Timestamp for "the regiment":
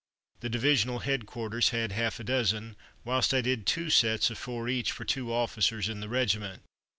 5.99-6.63